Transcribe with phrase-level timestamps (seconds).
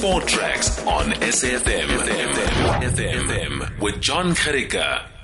[0.00, 1.84] Sport Tracks on SFM.
[1.84, 5.19] FM, FM, with John Karika.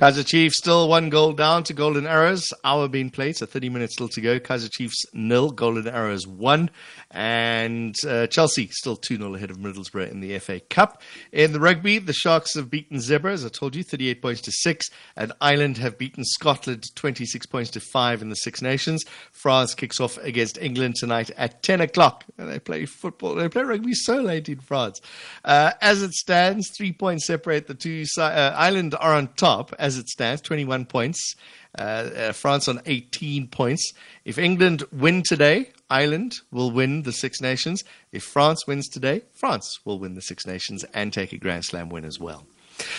[0.00, 2.42] Kaizer Chiefs still one goal down to Golden Arrows.
[2.64, 4.40] Hour being played, so 30 minutes still to go.
[4.40, 6.70] Kaizer Chiefs nil, Golden Arrows one.
[7.10, 11.02] And uh, Chelsea still 2 0 ahead of Middlesbrough in the FA Cup.
[11.32, 14.52] In the rugby, the Sharks have beaten Zebre, as I told you, 38 points to
[14.52, 14.88] 6.
[15.16, 19.04] And Ireland have beaten Scotland 26 points to 5 in the Six Nations.
[19.32, 22.24] France kicks off against England tonight at 10 o'clock.
[22.38, 25.02] And they play football, they play rugby so late in France.
[25.44, 28.06] Uh, as it stands, three points separate the two.
[28.16, 31.34] Uh, Ireland are on top as it stands, 21 points.
[31.78, 33.92] Uh, uh, France on 18 points.
[34.24, 37.84] If England win today, Ireland will win the Six Nations.
[38.10, 41.88] If France wins today, France will win the Six Nations and take a Grand Slam
[41.88, 42.44] win as well.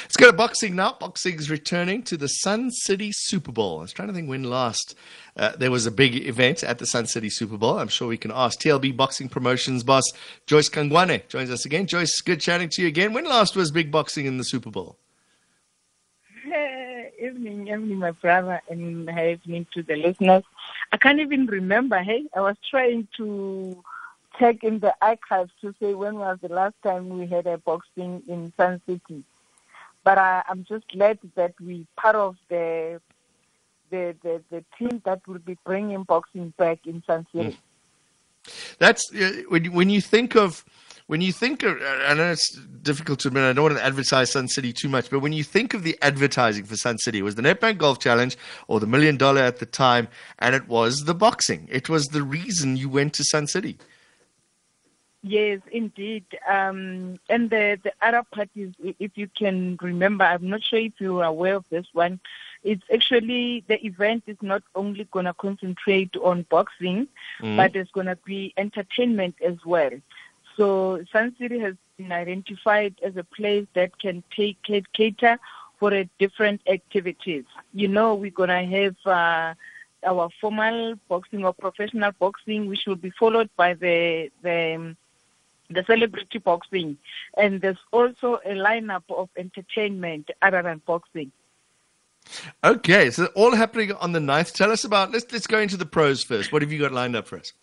[0.04, 0.96] Let's go to boxing now.
[1.00, 3.80] Boxing's returning to the Sun City Super Bowl.
[3.80, 4.96] I was trying to think when last
[5.38, 7.80] uh, there was a big event at the Sun City Super Bowl.
[7.80, 10.04] I'm sure we can ask TLB Boxing Promotions boss
[10.46, 11.88] Joyce Kungwane joins us again.
[11.88, 13.14] Joyce, good chatting to you again.
[13.14, 14.98] When last was big boxing in the Super Bowl?
[17.22, 20.44] Evening, evening, my brother, and evening to the listeners.
[20.92, 22.00] I can't even remember.
[22.00, 23.84] Hey, I was trying to
[24.40, 28.24] check in the archives to say when was the last time we had a boxing
[28.28, 29.24] in Sun City.
[30.04, 33.00] But I, I'm just glad that we part of the
[33.92, 37.50] the, the, the team that will be bringing boxing back in Sun City.
[37.50, 37.58] Mm.
[38.80, 40.66] That's uh, when when you think of
[41.12, 44.32] when you think of, I know it's difficult to admit, I don't want to advertise
[44.32, 47.24] Sun City too much, but when you think of the advertising for Sun City, it
[47.24, 48.38] was the Nedbank Golf Challenge
[48.70, 50.08] or the Million Dollar at the time,
[50.40, 51.68] and it was the boxing.
[51.70, 53.78] It was the reason you went to Sun City.
[55.22, 56.24] Yes, indeed.
[56.50, 60.94] Um, and the, the other part is, if you can remember, I'm not sure if
[61.00, 62.22] you are aware of this one,
[62.64, 67.10] it's actually the event is not only going to concentrate on boxing,
[67.42, 67.58] mm.
[67.58, 69.92] but it's going to be entertainment as well.
[70.58, 74.58] So Sun City has been identified as a place that can take
[74.94, 75.40] cater
[75.80, 77.46] for a different activities.
[77.74, 79.54] You know, we're gonna have uh,
[80.06, 84.98] our formal boxing or professional boxing, which will be followed by the the um,
[85.70, 86.98] the celebrity boxing,
[87.38, 91.32] and there's also a lineup of entertainment other than boxing.
[92.64, 94.54] Okay, so all happening on the 9th.
[94.54, 95.12] Tell us about.
[95.12, 96.52] Let's let's go into the pros first.
[96.52, 97.54] What have you got lined up for us?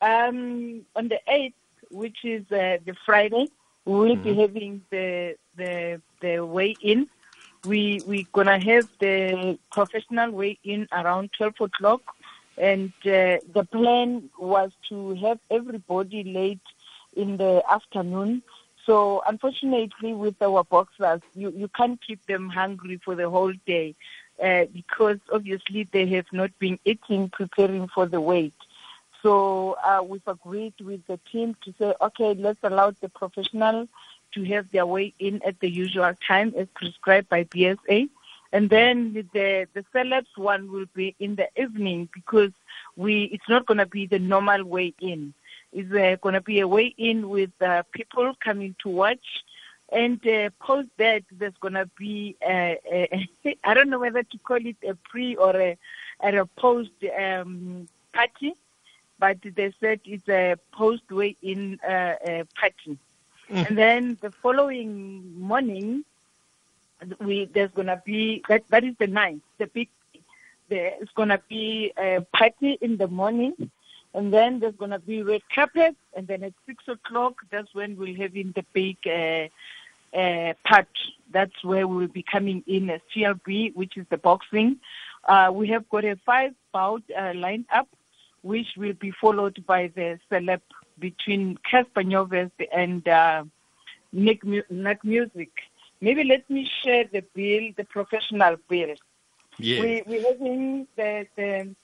[0.00, 1.54] Um, on the 8th,
[1.94, 3.46] which is uh, the Friday.
[3.84, 4.22] We will mm-hmm.
[4.22, 7.08] be having the the the weigh in.
[7.64, 12.02] We we're gonna have the professional weigh in around twelve o'clock,
[12.58, 16.66] and uh, the plan was to have everybody late
[17.16, 18.42] in the afternoon.
[18.86, 23.94] So unfortunately, with our boxers, you you can't keep them hungry for the whole day.
[24.42, 28.52] Uh, because obviously they have not been eating preparing for the weight.
[29.24, 33.88] So uh, we've agreed with the team to say, okay, let's allow the professional
[34.34, 38.10] to have their way in at the usual time as prescribed by BSA.
[38.52, 42.52] And then the the celebs one will be in the evening because
[42.96, 45.32] we it's not going to be the normal way in.
[45.72, 49.26] It's uh, going to be a way in with uh, people coming to watch.
[49.90, 54.76] And uh, post that, there's going to be, I don't know whether to call it
[54.86, 55.78] a pre or a,
[56.20, 58.54] a post um, party
[59.18, 62.98] but they said it's a post way in uh, uh, party.
[63.50, 63.68] Mm.
[63.68, 66.04] And then the following morning,
[67.20, 69.88] we there's gonna be that that is the ninth, the big.
[70.68, 73.70] There's gonna be a party in the morning,
[74.14, 78.16] and then there's gonna be red carpet, and then at six o'clock, that's when we'll
[78.16, 79.48] have in the big uh,
[80.16, 80.88] uh, part.
[81.30, 84.78] That's where we'll be coming in as TLB, which is the boxing.
[85.24, 87.88] Uh, we have got a five bout uh, lined up
[88.44, 90.60] which will be followed by the celeb
[90.98, 93.42] between Cassper Nyovest and uh,
[94.14, 94.40] Naak,
[94.70, 95.48] Naak MusiQ.
[96.02, 98.94] Maybe let me share the bill, the professional bill.
[99.56, 99.80] Yeah.
[99.80, 101.74] We, we're having the, the,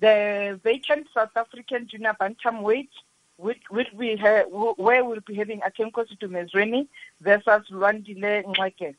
[0.00, 2.94] the vacant South African junior bantamweight,
[3.36, 6.86] which, which we have, where we'll be having Athenkosi Dumezweni
[7.20, 8.94] versus Lwandile Ngxeke.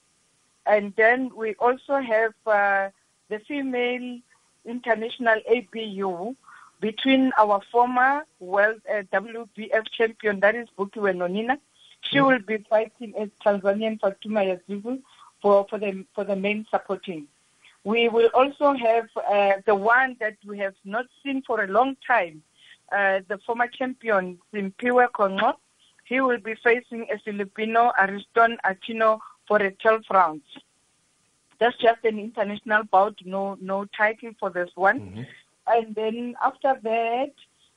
[0.65, 2.89] And then we also have uh,
[3.29, 4.19] the female
[4.65, 6.35] international ABU
[6.79, 11.57] between our former world uh, WBF champion, that is Bukiwe Nonina.
[12.01, 12.27] She mm.
[12.27, 14.99] will be fighting as Tanzanian Fatuma Yazivu
[15.41, 17.27] for, for, the, for the main supporting.
[17.83, 21.95] We will also have uh, the one that we have not seen for a long
[22.05, 22.43] time,
[22.91, 25.53] uh, the former champion, Simpiwe Kongo.
[26.05, 30.43] He will be facing a Filipino, Ariston Aquino, for a 12 rounds.
[31.61, 34.99] That's just an international bout, no no title for this one.
[34.99, 35.21] Mm-hmm.
[35.67, 37.33] And then after that,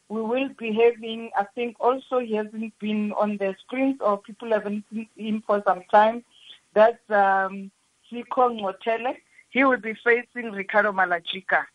[0.09, 4.51] we will be having, I think also he hasn't been on the screens or people
[4.53, 6.25] haven't seen him for some time.
[6.73, 7.71] That's um,
[8.11, 9.17] Siko Ngotele.
[9.51, 11.67] He will be facing Ricardo Malajika.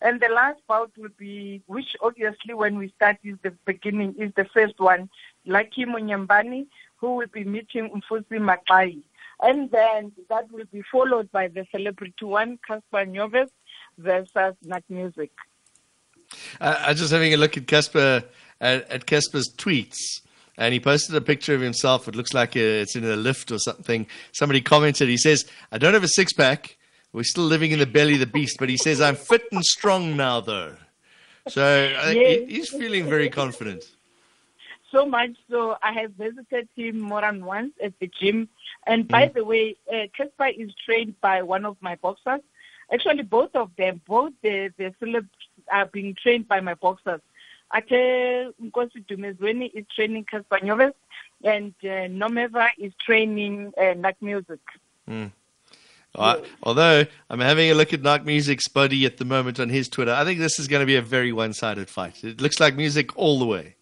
[0.00, 4.32] And the last bout will be, which obviously when we start is the beginning, is
[4.36, 5.10] the first one,
[5.44, 6.66] Lucky Munyambani,
[6.96, 9.02] who will be meeting Mfusi Makai.
[9.40, 13.50] And then that will be followed by the celebrity one, Cassper Nyoves
[13.96, 15.30] versus Naak MusiQ.
[16.60, 18.24] Uh, I'm just having a look at Cassper
[18.60, 19.96] at, at Cassper's tweets,
[20.56, 22.08] and he posted a picture of himself.
[22.08, 24.06] It looks like it's in a lift or something.
[24.32, 25.08] Somebody commented.
[25.08, 26.76] He says, "I don't have a six pack.
[27.12, 29.64] We're still living in the belly of the beast." But he says, "I'm fit and
[29.64, 30.74] strong now, though."
[31.48, 32.48] So Yes.
[32.48, 33.84] he's feeling very confident.
[34.90, 38.48] So much so, I have visited him more than once at the gym.
[38.86, 42.40] And by the way, uh, Cassper is trained by one of my boxers.
[42.90, 45.28] Actually, both of them, both the, the celebs
[45.70, 47.20] are being trained by my boxers.
[47.74, 50.94] Athenkosi Dumezweni is training Cassper Nyoves,
[51.44, 54.58] and uh, Nomeva is training uh, Naak MusiQ.
[56.14, 59.90] Uh, although I'm having a look at Naak MusiQ's body at the moment on his
[59.90, 62.24] Twitter, I think this is going to be a very one-sided fight.
[62.24, 63.74] It looks like music all the way.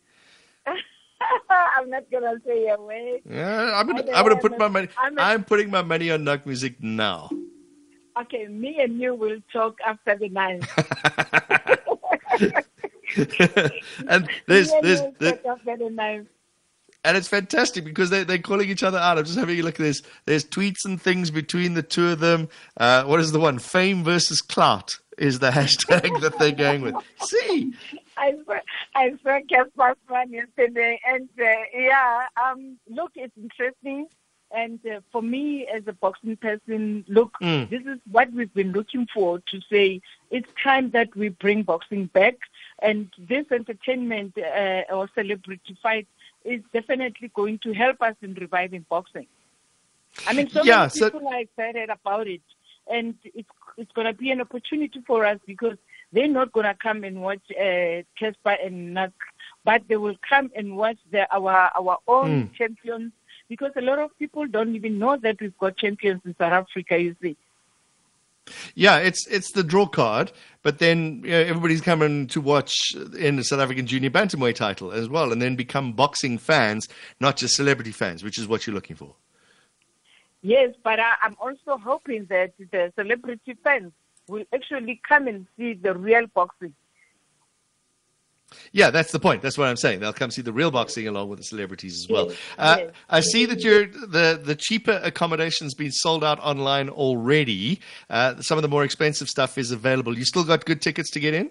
[1.86, 3.20] I'm not going to say a word.
[3.30, 4.88] Yeah, I'm gonna, I'm gonna put my money.
[4.98, 7.30] I'm I'm putting my money on Naak MusiQ now.
[8.20, 10.64] Okay, me and you will talk after the night.
[14.08, 16.26] and there's, there's, you will there- talk after the
[17.04, 19.16] and it's fantastic because they they're calling each other out.
[19.16, 20.02] I'm just having a look at this.
[20.24, 22.48] There's tweets and things between the two of them.
[22.76, 23.60] Uh, what is the one?
[23.60, 26.96] Fame versus clout is the hashtag that they're going with.
[27.20, 27.74] See,
[28.16, 28.34] I
[28.96, 31.44] I saw Cassper's one yesterday, and uh,
[31.74, 34.06] yeah, um, look, it's interesting.
[34.52, 37.68] And uh, for me, as a boxing person, look, Mm.
[37.68, 40.00] this is what we've been looking for to say
[40.30, 42.36] it's time that we bring boxing back.
[42.80, 46.06] And this entertainment uh, or celebrity fight
[46.44, 49.26] is definitely going to help us in reviving boxing.
[50.28, 52.42] I mean, so Yeah, many so- people are excited about it,
[52.96, 55.76] and it's it's going to be an opportunity for us because
[56.16, 59.12] they're not going to come and watch uh, Cassper and Naak,
[59.64, 62.54] but they will come and watch the, our our own Mm.
[62.54, 63.12] champions
[63.48, 66.98] because a lot of people don't even know that we've got champions in South Africa.
[66.98, 67.36] You see.
[68.74, 70.32] yeah, it's it's the draw card,
[70.62, 72.72] but then you know, everybody's coming to watch
[73.18, 76.88] in the South African Junior Bantamweight title as well, and then become boxing fans,
[77.20, 79.14] not just celebrity fans, which is what you're looking for.
[80.42, 83.92] Yes, but I, I'm also hoping that the celebrity fans
[84.28, 86.74] will actually come and see the real boxing.
[88.72, 89.42] Yeah, that's the point.
[89.42, 90.00] That's what I'm saying.
[90.00, 92.28] They'll come see the real boxing along with the celebrities as well.
[92.28, 92.94] Yes, Uh, yes.
[93.10, 97.80] I see that your the the cheaper accommodation's been sold out online already.
[98.08, 100.16] Uh, some of the more expensive stuff is available.
[100.16, 101.50] You still got good tickets to get in?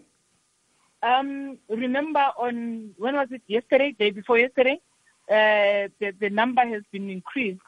[1.03, 4.79] Um, remember on when was it yesterday, day before yesterday,
[5.29, 7.59] uh, the the number has been increased.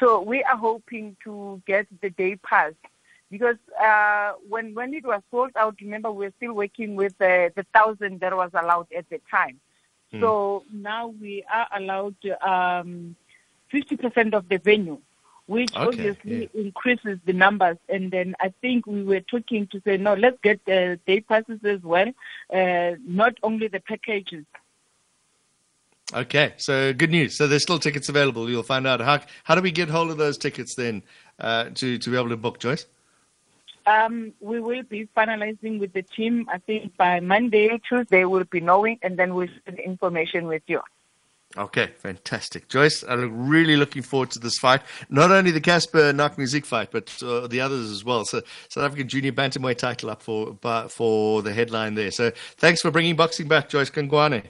[0.00, 2.72] So we are hoping to get the day pass
[3.30, 7.50] because uh, when when it was sold out, remember we were still working with uh,
[7.56, 9.60] the thousand that was allowed at the time.
[10.20, 13.16] So now we are allowed um,
[13.72, 14.98] 50% of the venue,
[15.46, 17.78] which Okay, obviously increases the numbers.
[17.88, 21.60] And then I think we were talking to say, no, let's get the day passes
[21.64, 22.08] as well,
[22.52, 24.44] uh, not only the packages.
[26.12, 27.36] Okay, so good news.
[27.36, 28.48] So there's still tickets available.
[28.48, 31.02] You'll find out how how do we get hold of those tickets then
[31.40, 32.86] uh, to to be able to book, Joyce?
[33.86, 36.48] Um, we will be finalizing with the team.
[36.50, 40.62] I think by Monday, Tuesday, we'll be knowing, and then we'll share the information with
[40.66, 40.80] you.
[41.56, 43.04] Okay, fantastic, Joyce.
[43.04, 44.82] I'm really looking forward to this fight.
[45.08, 48.24] Not only the Cassper Naak MusiQ fight, but uh, the others as well.
[48.24, 52.10] So South African Junior Bantamweight title up for for the headline there.
[52.10, 54.42] So thanks for bringing boxing back, Joyce Kungwane.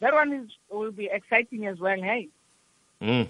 [0.00, 1.96] That one is will be exciting as well.
[1.96, 2.28] Hey.
[3.00, 3.28] Mm.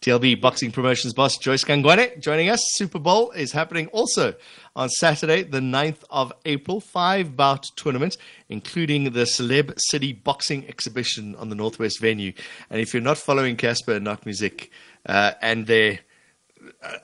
[0.00, 2.62] TLB Boxing Promotions boss Joyce Kungwane joining us.
[2.74, 4.32] Super Bowl is happening also
[4.76, 6.80] on Saturday, the 9th of April.
[6.80, 8.16] Five bout tournament,
[8.48, 12.32] including the Celeb City Boxing Exhibition on the Northwest venue.
[12.70, 14.68] And if you're not following Cassper and Naak MusiQ,
[15.06, 15.98] uh, and they're,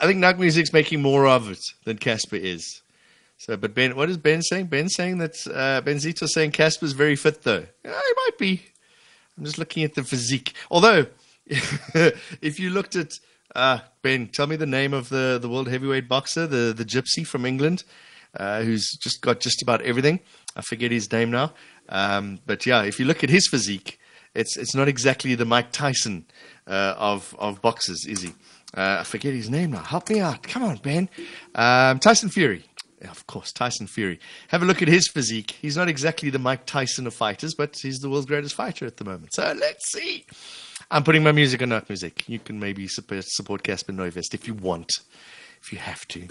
[0.00, 2.82] I think Naak MusiQ's making more of it than Cassper is.
[3.38, 4.66] So, but Ben, what is Ben saying?
[4.66, 7.66] Ben saying that uh, Ben Zito's saying Cassper's very fit, though.
[7.84, 8.62] Yeah, he might be.
[9.36, 10.54] I'm just looking at the physique.
[10.70, 11.06] Although,
[11.46, 13.12] if you looked at
[13.54, 17.26] uh, Ben, tell me the name of the, the world heavyweight boxer, the the gypsy
[17.26, 17.84] from England,
[18.36, 20.20] uh, who's just got just about everything.
[20.56, 21.52] I forget his name now.
[21.88, 23.98] Um, but yeah, if you look at his physique,
[24.34, 26.26] it's it's not exactly the Mike Tyson
[26.66, 28.32] uh, of of boxers, is he?
[28.76, 29.82] Uh, I forget his name now.
[29.82, 30.42] Help me out.
[30.42, 31.08] Come on, Ben.
[31.54, 32.64] Um, Tyson Fury.
[33.02, 34.18] of course, Tyson Fury.
[34.48, 35.52] Have a look at his physique.
[35.62, 38.96] He's not exactly the Mike Tyson of fighters, but he's the world's greatest fighter at
[38.96, 39.34] the moment.
[39.34, 40.26] So let's see.
[40.90, 42.28] I'm putting my music on Naak MusiQ.
[42.28, 44.92] You can maybe support, support Cassper Neuvest if you want,
[45.60, 46.28] if you have to.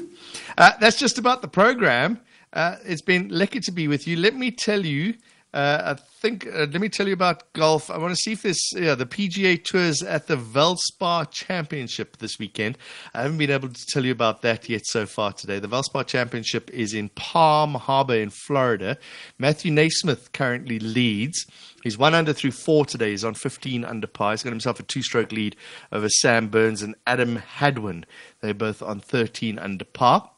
[0.58, 2.20] Uh, that's just about the program.
[2.54, 4.16] Uh, it's been lucky to be with you.
[4.16, 5.16] Let me tell you
[5.54, 7.92] uh, I think, uh, let me tell you about golf.
[7.92, 12.40] I want to see if this, yeah, the PGA Tours at the Valspar Championship this
[12.40, 12.78] weekend.
[13.14, 15.60] I haven't been able to tell you about that yet so far today.
[15.60, 18.98] The Valspar Championship is in Palm Harbor in Florida.
[19.38, 21.46] Matthew NeSmith currently leads.
[21.84, 23.12] He's one under through four today.
[23.12, 24.32] He's on 15 under par.
[24.32, 25.56] He's got himself a two stroke lead
[25.92, 28.06] over Sam Burns and Adam Hadwin.
[28.42, 30.32] They're both on 13 under par.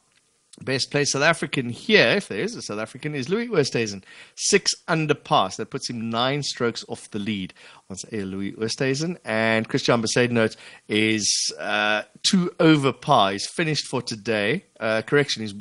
[0.62, 4.02] Best placed South African here, if there is a South African, is Louis Oosthuizen.
[4.36, 5.50] Six under par.
[5.56, 7.52] That puts him nine strokes off the lead.
[7.90, 9.18] A Louis Oosthuizen.
[9.24, 10.56] And Christiaan Bezuidenhout
[10.88, 13.32] is uh, two over par.
[13.32, 14.64] He's finished for today.
[14.80, 15.54] Uh, correction, he's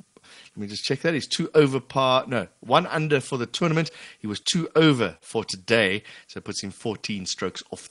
[0.56, 1.14] let me just check that.
[1.14, 2.24] He's two over par.
[2.28, 3.92] No, one under for the tournament.
[4.20, 6.04] He was two over for today.
[6.28, 7.90] So it puts him 14 strokes off